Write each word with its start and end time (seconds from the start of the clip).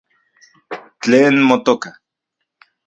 ¿Tlen 1.03 1.35
motoka? 1.49 1.89